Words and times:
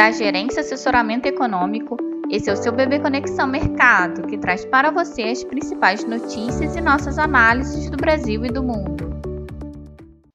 da 0.00 0.10
Gerência 0.10 0.62
Assessoramento 0.62 1.28
Econômico. 1.28 1.94
Esse 2.30 2.48
é 2.48 2.52
o 2.54 2.56
seu 2.56 2.72
Bebê 2.72 2.98
Conexão 2.98 3.46
Mercado, 3.46 4.26
que 4.26 4.38
traz 4.38 4.64
para 4.64 4.90
você 4.90 5.24
as 5.24 5.44
principais 5.44 6.02
notícias 6.04 6.74
e 6.74 6.80
nossas 6.80 7.18
análises 7.18 7.90
do 7.90 7.98
Brasil 7.98 8.42
e 8.46 8.48
do 8.48 8.62
mundo. 8.62 9.10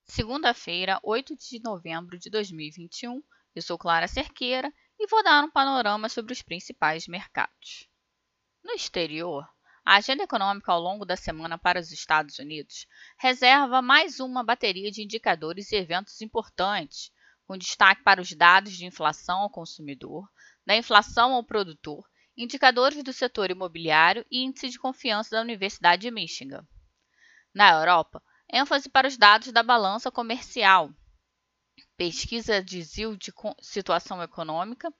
Segunda-feira, 0.06 1.00
8 1.02 1.36
de 1.36 1.60
novembro 1.64 2.20
de 2.20 2.30
2021, 2.30 3.24
eu 3.56 3.62
sou 3.64 3.76
Clara 3.76 4.08
Cerqueira 4.08 4.72
e 5.00 5.08
vou 5.08 5.24
dar 5.24 5.44
um 5.44 5.50
panorama 5.50 6.10
sobre 6.10 6.32
os 6.32 6.44
principais 6.44 7.08
mercados. 7.08 7.90
No 8.64 8.72
exterior, 8.74 9.50
a 9.84 9.96
agenda 9.96 10.26
econômica 10.26 10.72
ao 10.72 10.80
longo 10.80 11.06
da 11.06 11.16
semana 11.16 11.58
para 11.58 11.80
os 11.80 11.92
Estados 11.92 12.38
Unidos 12.38 12.86
reserva 13.18 13.82
mais 13.82 14.20
uma 14.20 14.44
bateria 14.44 14.92
de 14.92 15.02
indicadores 15.02 15.72
e 15.72 15.76
eventos 15.76 16.22
importantes, 16.22 17.10
com 17.48 17.58
destaque 17.58 18.04
para 18.04 18.22
os 18.22 18.32
dados 18.34 18.74
de 18.74 18.86
inflação 18.86 19.40
ao 19.40 19.50
consumidor, 19.50 20.28
da 20.66 20.76
inflação 20.76 21.34
ao 21.34 21.44
produtor, 21.44 22.08
indicadores 22.36 23.04
do 23.04 23.14
setor 23.14 23.52
imobiliário 23.52 24.26
e 24.30 24.44
índice 24.44 24.70
de 24.70 24.80
confiança 24.80 25.32
da 25.36 25.42
Universidade 25.42 26.04
de 26.04 26.12
Michigan. 26.12 26.66
Na 27.54 27.72
Europa, 27.72 28.22
ênfase 28.52 28.90
para 28.90 29.08
os 29.08 29.18
dados 29.18 29.52
da 29.52 29.64
balança 29.64 30.12
comercial, 30.12 30.92
pesquisa 31.96 32.64
de 32.64 32.82
ZIL 32.82 33.16
de 33.16 33.32
situação 33.62 34.22
econômica 34.22 34.94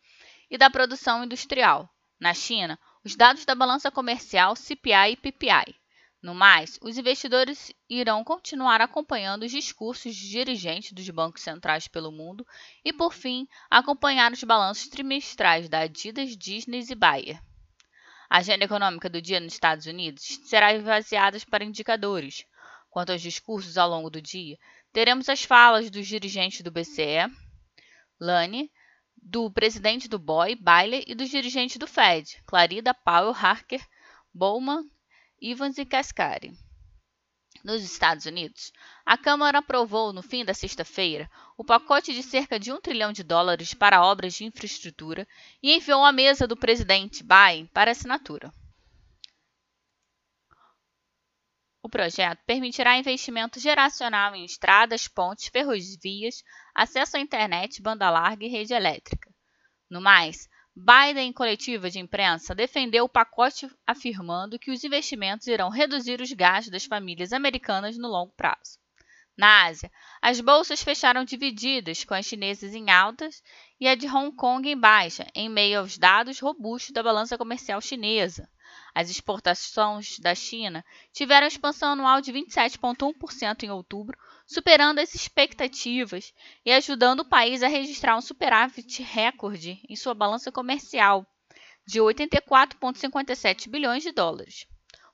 e 0.50 0.58
da 0.58 0.70
produção 0.70 1.24
industrial. 1.24 1.90
Na 2.20 2.34
China, 2.34 2.80
os 3.04 3.16
dados 3.16 3.44
da 3.44 3.54
balança 3.54 3.92
comercial 3.92 4.56
CPI 4.56 5.12
e 5.12 5.18
PPI. 5.18 5.76
No 6.26 6.34
mais, 6.34 6.80
os 6.82 6.98
investidores 6.98 7.72
irão 7.88 8.24
continuar 8.24 8.82
acompanhando 8.82 9.44
os 9.44 9.52
discursos 9.52 10.16
de 10.16 10.28
dirigentes 10.28 10.92
dos 10.92 11.08
bancos 11.12 11.44
centrais 11.44 11.88
pelo 11.88 12.12
mundo 12.12 12.44
e, 12.84 12.92
por 12.92 13.14
fim, 13.14 13.48
acompanhar 13.70 14.32
os 14.32 14.44
balanços 14.44 14.88
trimestrais 14.88 15.70
da 15.70 15.82
Adidas, 15.82 16.36
Disney 16.36 16.84
e 16.90 16.96
Bayer. 16.96 17.40
A 18.28 18.40
agenda 18.40 18.66
econômica 18.66 19.08
do 19.08 19.22
dia 19.22 19.40
nos 19.40 19.54
Estados 19.54 19.86
Unidos 19.86 20.24
será 20.46 20.74
esvaziada 20.74 21.38
para 21.48 21.64
indicadores. 21.64 22.44
Quanto 22.90 23.12
aos 23.12 23.22
discursos 23.22 23.78
ao 23.78 23.88
longo 23.88 24.10
do 24.10 24.20
dia, 24.20 24.58
teremos 24.92 25.30
as 25.30 25.44
falas 25.44 25.92
dos 25.92 26.08
dirigentes 26.08 26.62
do 26.62 26.72
BCE, 26.72 27.32
Lane, 28.20 28.72
do 29.16 29.52
presidente 29.52 30.08
do 30.08 30.18
BOE, 30.18 30.56
Bailey, 30.56 31.04
e 31.06 31.14
dos 31.14 31.30
dirigentes 31.30 31.78
do 31.78 31.86
Fed, 31.86 32.42
Clarida 32.48 32.96
Powell, 32.96 33.30
Harker, 33.30 33.88
Bowman, 34.34 34.90
Evans 35.42 35.78
e 35.78 35.86
Cascari. 35.86 36.54
Nos 37.64 37.84
Estados 37.84 38.26
Unidos, 38.26 38.72
a 39.06 39.18
Câmara 39.18 39.58
aprovou, 39.58 40.14
no 40.14 40.22
fim 40.22 40.46
da 40.46 40.54
sexta-feira, 40.54 41.30
o 41.58 41.64
pacote 41.64 42.14
de 42.14 42.22
cerca 42.22 42.60
de 42.60 42.72
um 42.72 42.80
trilhão 42.80 43.12
de 43.12 43.24
dólares 43.24 43.74
para 43.74 44.06
obras 44.06 44.34
de 44.36 44.46
infraestrutura 44.46 45.28
e 45.62 45.74
enviou 45.74 46.06
à 46.06 46.12
mesa 46.12 46.48
do 46.48 46.56
presidente 46.56 47.24
Biden 47.24 47.68
para 47.74 47.92
assinatura. 47.92 48.54
O 51.82 51.90
projeto 51.90 52.40
permitirá 52.46 52.98
investimento 52.98 53.60
geracional 53.60 54.36
em 54.36 54.46
estradas, 54.46 55.08
pontes, 55.08 55.48
ferrovias, 55.48 56.44
acesso 56.74 57.18
à 57.18 57.20
internet, 57.20 57.82
banda 57.82 58.10
larga 58.10 58.46
e 58.46 58.50
rede 58.50 58.74
elétrica. 58.74 59.30
No 59.90 60.02
mais, 60.02 60.48
Biden, 60.78 61.30
em 61.30 61.34
coletiva 61.34 61.90
de 61.90 62.00
imprensa, 62.00 62.54
defendeu 62.54 63.06
o 63.06 63.10
pacote 63.10 63.66
afirmando 63.88 64.60
que 64.60 64.72
os 64.72 64.84
investimentos 64.84 65.48
irão 65.48 65.70
reduzir 65.70 66.20
os 66.20 66.34
gastos 66.34 66.70
das 66.70 66.84
famílias 66.84 67.32
americanas 67.32 67.98
no 67.98 68.10
longo 68.10 68.34
prazo. 68.34 68.78
Na 69.38 69.66
Ásia, 69.66 69.90
as 70.22 70.42
bolsas 70.42 70.84
fecharam 70.84 71.24
divididas, 71.24 72.04
com 72.04 72.14
as 72.14 72.26
chinesas 72.26 72.76
em 72.76 72.90
altas 72.90 73.42
e 73.80 73.88
a 73.88 73.96
de 73.96 74.06
Hong 74.08 74.36
Kong 74.36 74.70
em 74.70 74.78
baixa, 74.78 75.26
em 75.34 75.48
meio 75.48 75.80
aos 75.80 75.98
dados 75.98 76.40
robustos 76.40 76.92
da 76.92 77.02
balança 77.02 77.38
comercial 77.38 77.80
chinesa. 77.80 78.50
As 78.94 79.10
exportações 79.10 80.20
da 80.20 80.36
China 80.36 80.84
tiveram 81.14 81.48
expansão 81.48 81.94
anual 81.94 82.20
de 82.20 82.34
27,1% 82.34 83.64
em 83.64 83.70
outubro, 83.70 84.18
superando 84.46 85.00
as 85.00 85.16
expectativas 85.16 86.34
e 86.64 86.72
ajudando 86.72 87.22
o 87.22 87.30
país 87.30 87.64
a 87.64 87.68
registrar 87.68 88.16
um 88.16 88.22
superávit 88.22 89.02
recorde 89.02 89.82
em 89.90 89.96
sua 89.96 90.14
balança 90.14 90.52
comercial 90.52 91.26
de 91.88 92.00
84,57 92.00 93.70
bilhões 93.70 94.04
de 94.04 94.12
dólares. 94.12 94.68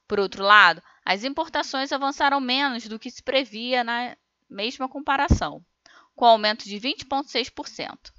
Por 0.08 0.19
outro 0.19 0.44
lado, 0.44 0.81
as 1.06 1.24
importações 1.24 1.92
avançaram 1.92 2.40
menos 2.40 2.88
do 2.88 3.00
que 3.00 3.09
se 3.09 3.24
previa 3.24 3.84
na 3.84 4.16
mesma 4.50 4.90
comparação, 4.90 5.63
com 6.16 6.25
aumento 6.25 6.66
de 6.66 6.78
20,6%. 6.78 8.12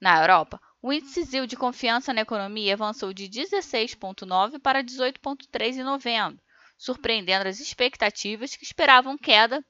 Na 0.00 0.20
Europa, 0.20 0.60
o 0.80 0.92
índice 0.92 1.22
ZIL 1.24 1.46
de 1.46 1.56
confiança 1.56 2.12
na 2.12 2.22
economia 2.22 2.74
avançou 2.74 3.12
de 3.12 3.28
16,9 3.28 4.58
para 4.60 4.82
18,3 4.82 5.76
em 5.76 5.82
novembro, 5.82 6.40
surpreendendo 6.78 7.48
as 7.48 7.60
expectativas 7.60 8.54
que 8.54 8.64
esperavam 8.64 9.18
queda 9.18 9.64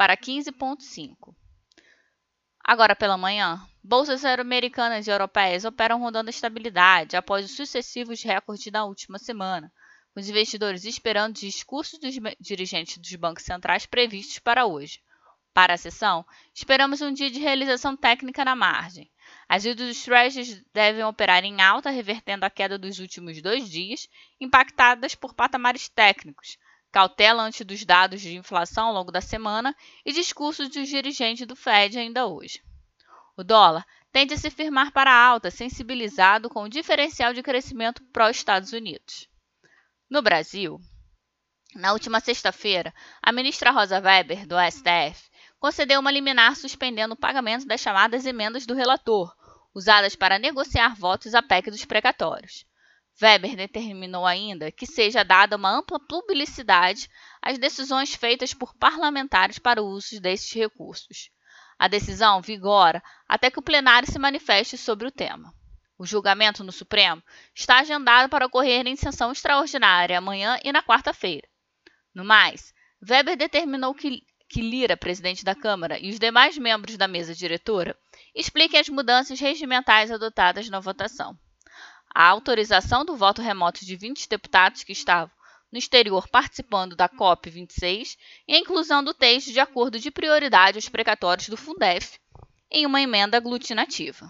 para 0.00 0.16
15,5. 0.16 1.36
Agora 2.64 2.96
pela 2.96 3.18
manhã, 3.18 3.60
bolsas 3.84 4.24
americanas 4.24 5.06
e 5.06 5.10
europeias 5.10 5.66
operam 5.66 6.00
rondando 6.00 6.28
a 6.28 6.30
estabilidade 6.30 7.18
após 7.18 7.44
os 7.44 7.54
sucessivos 7.54 8.22
recordes 8.22 8.72
da 8.72 8.82
última 8.86 9.18
semana, 9.18 9.70
com 10.14 10.20
os 10.20 10.26
investidores 10.26 10.86
esperando 10.86 11.34
os 11.34 11.42
discursos 11.42 12.00
dos 12.00 12.14
dirigentes 12.40 12.96
dos 12.96 13.14
bancos 13.16 13.44
centrais 13.44 13.84
previstos 13.84 14.38
para 14.38 14.64
hoje. 14.64 15.02
Para 15.52 15.74
a 15.74 15.76
sessão, 15.76 16.24
esperamos 16.54 17.02
um 17.02 17.12
dia 17.12 17.30
de 17.30 17.38
realização 17.38 17.94
técnica 17.94 18.42
na 18.42 18.56
margem. 18.56 19.10
As 19.46 19.66
yields 19.66 19.86
dos 19.86 20.02
Treasuries 20.02 20.64
devem 20.72 21.04
operar 21.04 21.44
em 21.44 21.60
alta, 21.60 21.90
revertendo 21.90 22.46
a 22.46 22.50
queda 22.50 22.78
dos 22.78 23.00
últimos 23.00 23.42
dois 23.42 23.68
dias, 23.68 24.08
impactadas 24.40 25.14
por 25.14 25.34
patamares 25.34 25.90
técnicos, 25.90 26.56
cautela 26.90 27.42
ante 27.42 27.64
dos 27.64 27.84
dados 27.84 28.20
de 28.20 28.36
inflação 28.36 28.88
ao 28.88 28.94
longo 28.94 29.12
da 29.12 29.20
semana 29.20 29.74
e 30.04 30.12
discursos 30.12 30.68
dos 30.68 30.88
dirigentes 30.88 31.46
do 31.46 31.56
Fed 31.56 31.98
ainda 31.98 32.26
hoje. 32.26 32.62
O 33.36 33.44
dólar 33.44 33.86
tende 34.12 34.34
a 34.34 34.36
se 34.36 34.50
firmar 34.50 34.92
para 34.92 35.12
alta, 35.12 35.50
sensibilizado 35.50 36.48
com 36.48 36.64
o 36.64 36.68
diferencial 36.68 37.32
de 37.32 37.42
crescimento 37.42 38.02
pró-Estados 38.12 38.72
Unidos. 38.72 39.28
No 40.08 40.20
Brasil, 40.20 40.80
na 41.74 41.92
última 41.92 42.18
sexta-feira, 42.18 42.92
a 43.22 43.30
ministra 43.30 43.70
Rosa 43.70 44.00
Weber, 44.00 44.46
do 44.46 44.56
STF, 44.58 45.30
concedeu 45.60 46.00
uma 46.00 46.10
liminar 46.10 46.56
suspendendo 46.56 47.14
o 47.14 47.18
pagamento 47.18 47.66
das 47.66 47.80
chamadas 47.80 48.26
emendas 48.26 48.66
do 48.66 48.74
relator, 48.74 49.32
usadas 49.72 50.16
para 50.16 50.38
negociar 50.38 50.96
votos 50.96 51.34
à 51.34 51.42
PEC 51.42 51.70
dos 51.70 51.84
precatórios. 51.84 52.66
Weber 53.20 53.54
determinou 53.54 54.26
ainda 54.26 54.72
que 54.72 54.86
seja 54.86 55.22
dada 55.22 55.56
uma 55.56 55.70
ampla 55.70 56.00
publicidade 56.00 57.08
às 57.42 57.58
decisões 57.58 58.14
feitas 58.14 58.54
por 58.54 58.74
parlamentares 58.74 59.58
para 59.58 59.82
o 59.82 59.86
uso 59.86 60.20
desses 60.20 60.50
recursos. 60.52 61.30
A 61.78 61.86
decisão 61.86 62.40
vigora 62.40 63.02
até 63.28 63.50
que 63.50 63.58
o 63.58 63.62
plenário 63.62 64.10
se 64.10 64.18
manifeste 64.18 64.78
sobre 64.78 65.06
o 65.06 65.10
tema. 65.10 65.52
O 65.98 66.06
julgamento 66.06 66.64
no 66.64 66.72
Supremo 66.72 67.22
está 67.54 67.80
agendado 67.80 68.30
para 68.30 68.46
ocorrer 68.46 68.86
em 68.86 68.96
sessão 68.96 69.30
extraordinária 69.32 70.16
amanhã 70.16 70.58
e 70.64 70.72
na 70.72 70.82
quarta-feira. 70.82 71.46
No 72.14 72.24
mais, 72.24 72.72
Weber 73.06 73.36
determinou 73.36 73.94
que, 73.94 74.22
que 74.48 74.62
Lira, 74.62 74.96
presidente 74.96 75.44
da 75.44 75.54
Câmara, 75.54 75.98
e 75.98 76.10
os 76.10 76.18
demais 76.18 76.56
membros 76.56 76.96
da 76.96 77.06
mesa 77.06 77.34
diretora 77.34 77.94
expliquem 78.34 78.80
as 78.80 78.88
mudanças 78.88 79.38
regimentais 79.38 80.10
adotadas 80.10 80.70
na 80.70 80.80
votação. 80.80 81.38
A 82.12 82.26
autorização 82.26 83.04
do 83.04 83.16
voto 83.16 83.40
remoto 83.40 83.84
de 83.84 83.96
20 83.96 84.28
deputados 84.28 84.82
que 84.82 84.92
estavam 84.92 85.30
no 85.70 85.78
exterior 85.78 86.28
participando 86.28 86.96
da 86.96 87.08
COP26 87.08 88.16
e 88.48 88.54
a 88.54 88.58
inclusão 88.58 89.04
do 89.04 89.14
texto 89.14 89.52
de 89.52 89.60
acordo 89.60 89.98
de 89.98 90.10
prioridade 90.10 90.76
aos 90.76 90.88
precatórios 90.88 91.48
do 91.48 91.56
Fundef 91.56 92.18
em 92.70 92.84
uma 92.84 93.00
emenda 93.00 93.36
aglutinativa. 93.36 94.28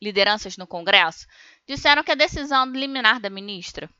Lideranças 0.00 0.56
no 0.56 0.66
Congresso 0.66 1.26
disseram 1.66 2.02
que 2.02 2.12
a 2.12 2.14
decisão 2.16 2.64
liminar 2.66 3.20
da 3.20 3.28
ministra 3.28 3.90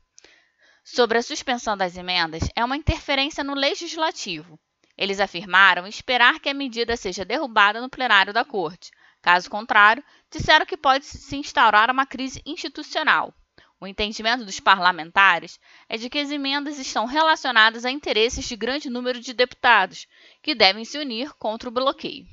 sobre 0.83 1.19
a 1.19 1.21
suspensão 1.21 1.77
das 1.77 1.95
emendas 1.95 2.49
é 2.55 2.65
uma 2.65 2.75
interferência 2.75 3.43
no 3.43 3.53
legislativo. 3.53 4.59
Eles 4.97 5.19
afirmaram 5.19 5.85
esperar 5.85 6.39
que 6.39 6.49
a 6.49 6.53
medida 6.53 6.97
seja 6.97 7.23
derrubada 7.23 7.79
no 7.79 7.89
plenário 7.89 8.33
da 8.33 8.43
Corte, 8.43 8.91
Caso 9.21 9.49
contrário, 9.49 10.03
disseram 10.31 10.65
que 10.65 10.75
pode 10.75 11.05
se 11.05 11.35
instaurar 11.35 11.91
uma 11.91 12.05
crise 12.05 12.41
institucional. 12.45 13.33
O 13.79 13.87
entendimento 13.87 14.45
dos 14.45 14.59
parlamentares 14.59 15.59
é 15.89 15.97
de 15.97 16.09
que 16.09 16.19
as 16.19 16.29
emendas 16.29 16.77
estão 16.77 17.05
relacionadas 17.05 17.83
a 17.83 17.91
interesses 17.91 18.45
de 18.45 18.55
grande 18.55 18.89
número 18.89 19.19
de 19.19 19.33
deputados, 19.33 20.07
que 20.41 20.53
devem 20.53 20.85
se 20.85 20.97
unir 20.97 21.33
contra 21.33 21.67
o 21.67 21.71
bloqueio. 21.71 22.27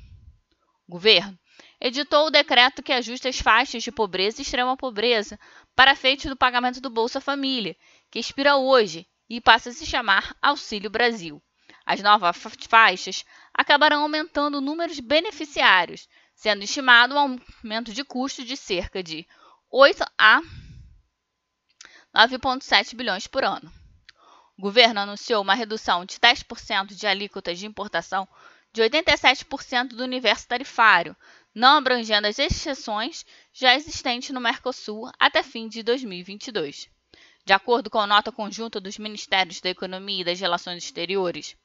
O 0.87 0.91
governo 0.91 1.37
editou 1.79 2.27
o 2.27 2.31
decreto 2.31 2.83
que 2.83 2.91
ajusta 2.91 3.29
as 3.29 3.39
faixas 3.39 3.83
de 3.83 3.91
pobreza 3.91 4.41
e 4.41 4.43
extrema 4.43 4.75
pobreza 4.75 5.39
para 5.75 5.93
efeito 5.93 6.29
do 6.29 6.35
pagamento 6.35 6.81
do 6.81 6.89
Bolsa 6.89 7.21
Família, 7.21 7.75
que 8.11 8.19
expira 8.19 8.55
hoje 8.55 9.07
e 9.29 9.39
passa 9.39 9.69
a 9.69 9.73
se 9.73 9.85
chamar 9.85 10.35
Auxílio 10.41 10.89
Brasil. 10.89 11.41
As 11.91 12.01
novas 12.03 12.37
faixas 12.69 13.25
acabarão 13.51 14.03
aumentando 14.03 14.59
o 14.59 14.61
número 14.61 14.93
de 14.93 15.01
beneficiários, 15.01 16.07
sendo 16.35 16.63
estimado 16.63 17.15
um 17.15 17.17
aumento 17.63 17.91
de 17.91 18.03
custo 18.03 18.45
de 18.45 18.55
cerca 18.55 19.01
de 19.01 19.27
8 19.71 20.05
a 20.15 20.39
9,7 22.15 22.95
bilhões 22.95 23.25
por 23.25 23.43
ano. 23.43 23.73
O 24.55 24.61
governo 24.61 24.99
anunciou 24.99 25.41
uma 25.41 25.55
redução 25.55 26.05
de 26.05 26.19
10% 26.19 26.93
de 26.93 27.07
alíquotas 27.07 27.57
de 27.57 27.65
importação 27.65 28.27
de 28.71 28.83
87% 28.83 29.87
do 29.87 30.03
universo 30.03 30.47
tarifário, 30.47 31.17
não 31.55 31.79
abrangendo 31.79 32.27
as 32.27 32.37
exceções 32.37 33.25
já 33.51 33.73
existentes 33.73 34.29
no 34.29 34.39
Mercosul 34.39 35.09
até 35.17 35.41
fim 35.41 35.67
de 35.67 35.81
2022. 35.81 36.87
De 37.43 37.53
acordo 37.53 37.89
com 37.89 37.99
a 37.99 38.05
nota 38.05 38.31
conjunta 38.31 38.79
dos 38.79 38.99
Ministérios 38.99 39.59
da 39.59 39.71
Economia 39.71 40.21
e 40.21 40.25
das 40.25 40.39
Relações 40.39 40.83
Exteriores, 40.83 41.57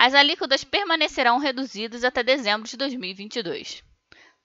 as 0.00 0.14
alíquotas 0.14 0.62
permanecerão 0.62 1.38
reduzidas 1.38 2.04
até 2.04 2.22
dezembro 2.22 2.68
de 2.68 2.76
2022. 2.76 3.82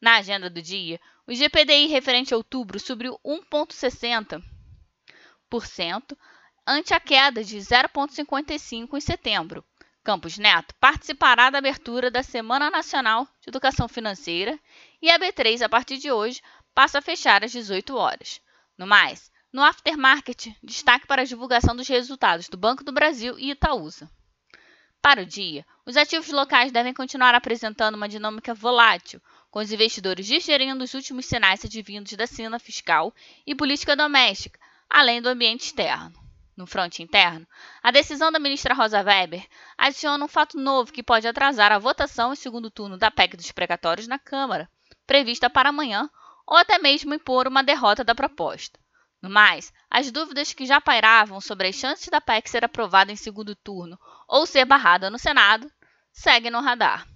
Na 0.02 0.16
agenda 0.16 0.50
do 0.50 0.60
dia, 0.60 1.00
o 1.28 1.34
GPDI 1.34 1.86
referente 1.86 2.34
a 2.34 2.38
outubro 2.38 2.80
subiu 2.80 3.20
1,60% 3.24 4.42
ante 6.66 6.96
a 6.96 7.00
queda 7.00 7.44
de 7.44 7.56
0,55% 7.58 8.96
em 8.96 9.00
setembro. 9.00 9.64
Campos 10.04 10.40
Neto 10.40 10.74
participará 10.80 11.52
da 11.52 11.60
abertura 11.60 12.10
da 12.10 12.24
Semana 12.24 12.72
Nacional 12.72 13.28
de 13.40 13.50
Educação 13.50 13.88
Financeira 13.88 14.60
e 15.00 15.12
a 15.12 15.20
B3, 15.20 15.62
a 15.62 15.70
partir 15.70 16.00
de 16.00 16.12
hoje, 16.12 16.42
passa 16.74 16.98
a 16.98 17.02
fechar 17.02 17.44
às 17.44 17.52
18 17.52 17.96
horas. 17.96 18.42
No 18.76 18.88
mais, 18.88 19.32
no 19.54 19.62
aftermarket, 19.62 20.48
destaque 20.64 21.06
para 21.06 21.22
a 21.22 21.26
divulgação 21.26 21.76
dos 21.76 21.88
resultados 21.88 22.50
do 22.50 22.58
Banco 22.58 22.84
do 22.84 22.92
Brasil 22.92 23.38
e 23.38 23.52
Itaúsa. 23.52 24.10
Para 25.04 25.22
o 25.22 25.26
dia, 25.26 25.66
os 25.86 25.98
ativos 25.98 26.32
locais 26.32 26.72
devem 26.72 26.94
continuar 26.94 27.36
apresentando 27.36 27.96
uma 27.96 28.08
dinâmica 28.08 28.54
volátil, 28.54 29.22
com 29.52 29.60
os 29.60 29.70
investidores 29.70 30.26
digerindo 30.26 30.82
os 30.82 30.94
últimos 30.94 31.26
sinais 31.26 31.66
advindos 31.66 32.14
da 32.14 32.26
cena 32.26 32.58
fiscal 32.58 33.14
e 33.46 33.54
política 33.54 33.98
doméstica, 33.98 34.58
além 34.90 35.22
do 35.22 35.28
ambiente 35.28 35.66
externo. 35.66 36.18
No 36.56 36.66
fronte 36.66 37.04
interno, 37.04 37.46
a 37.84 37.92
decisão 37.92 38.32
da 38.32 38.40
ministra 38.40 38.74
Rosa 38.74 39.04
Weber 39.04 39.46
adiciona 39.78 40.24
um 40.24 40.30
fato 40.30 40.58
novo 40.58 40.94
que 40.94 41.04
pode 41.04 41.28
atrasar 41.28 41.74
a 41.74 41.80
votação 41.80 42.32
em 42.32 42.38
segundo 42.38 42.72
turno 42.72 42.98
da 42.98 43.12
PEC 43.12 43.36
dos 43.36 43.52
precatórios 43.52 44.08
na 44.08 44.18
Câmara, 44.18 44.70
prevista 45.06 45.50
para 45.50 45.68
amanhã, 45.68 46.10
ou 46.48 46.56
até 46.56 46.80
mesmo 46.80 47.14
impor 47.14 47.46
uma 47.46 47.62
derrota 47.62 48.06
da 48.06 48.16
proposta. 48.16 48.80
No 49.24 49.30
mais, 49.30 49.72
as 49.90 50.12
dúvidas 50.12 50.52
que 50.52 50.66
já 50.66 50.82
pairavam 50.82 51.40
sobre 51.40 51.70
as 51.70 51.76
chances 51.76 52.10
da 52.10 52.20
PEC 52.20 52.50
ser 52.50 52.66
aprovada 52.66 53.10
em 53.10 53.16
segundo 53.16 53.56
turno 53.56 53.98
ou 54.28 54.46
ser 54.46 54.66
barrada 54.66 55.10
no 55.10 55.18
Senado 55.18 55.72
seguem 56.12 56.52
no 56.52 56.60
radar. 56.60 57.08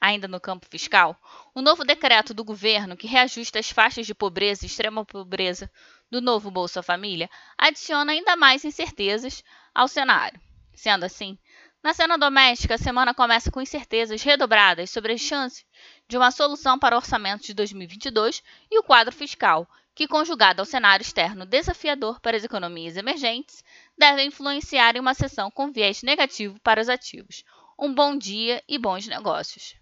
Ainda 0.00 0.26
no 0.26 0.40
campo 0.40 0.66
fiscal, 0.68 1.16
o 1.54 1.62
novo 1.62 1.84
decreto 1.84 2.34
do 2.34 2.42
governo 2.42 2.96
que 2.96 3.06
reajusta 3.06 3.60
as 3.60 3.70
faixas 3.70 4.08
de 4.08 4.12
pobreza 4.12 4.64
e 4.64 4.66
extrema 4.66 5.04
pobreza 5.04 5.70
do 6.10 6.20
novo 6.20 6.50
Bolsa 6.50 6.82
Família 6.82 7.30
adiciona 7.56 8.10
ainda 8.10 8.34
mais 8.34 8.64
incertezas 8.64 9.44
ao 9.72 9.86
cenário. 9.86 10.40
Sendo 10.74 11.04
assim, 11.04 11.38
na 11.82 11.92
cena 11.92 12.16
doméstica, 12.16 12.76
a 12.76 12.78
semana 12.78 13.12
começa 13.12 13.50
com 13.50 13.60
incertezas 13.60 14.22
redobradas 14.22 14.88
sobre 14.90 15.14
as 15.14 15.20
chances 15.20 15.64
de 16.08 16.16
uma 16.16 16.30
solução 16.30 16.78
para 16.78 16.94
o 16.94 16.98
orçamento 16.98 17.42
de 17.42 17.54
2022 17.54 18.42
e 18.70 18.78
o 18.78 18.84
quadro 18.84 19.12
fiscal, 19.12 19.68
que, 19.94 20.06
conjugado 20.06 20.60
ao 20.60 20.66
cenário 20.66 21.02
externo 21.02 21.44
desafiador 21.44 22.20
para 22.20 22.36
as 22.36 22.44
economias 22.44 22.96
emergentes, 22.96 23.64
deve 23.98 24.22
influenciar 24.24 24.96
em 24.96 25.00
uma 25.00 25.12
sessão 25.12 25.50
com 25.50 25.72
viés 25.72 26.02
negativo 26.02 26.58
para 26.60 26.80
os 26.80 26.88
ativos. 26.88 27.42
Um 27.78 27.92
bom 27.92 28.16
dia 28.16 28.62
e 28.68 28.78
bons 28.78 29.08
negócios. 29.08 29.74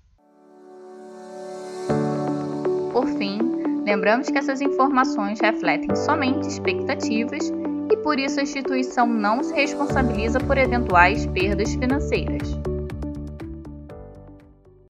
Por 2.93 3.06
fim, 3.19 3.38
lembramos 3.85 4.29
que 4.29 4.38
essas 4.38 4.61
informações 4.61 5.38
refletem 5.38 5.94
somente 5.94 6.49
expectativas 6.49 7.60
e 7.91 7.97
por 7.97 8.19
isso 8.19 8.39
a 8.39 8.43
instituição 8.43 9.07
não 9.07 9.43
se 9.43 9.53
responsabiliza 9.53 10.39
por 10.41 10.57
eventuais 10.57 11.27
perdas 11.27 11.75
financeiras. 11.75 12.57